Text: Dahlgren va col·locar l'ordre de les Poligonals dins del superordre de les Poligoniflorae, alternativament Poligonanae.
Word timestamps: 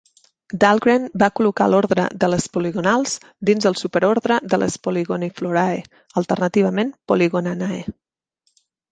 Dahlgren 0.61 1.03
va 1.23 1.27
col·locar 1.39 1.65
l'ordre 1.73 2.05
de 2.23 2.29
les 2.33 2.47
Poligonals 2.55 3.11
dins 3.49 3.67
del 3.67 3.77
superordre 3.81 4.37
de 4.53 4.59
les 4.61 4.77
Poligoniflorae, 4.87 5.83
alternativament 6.23 6.89
Poligonanae. 7.13 7.83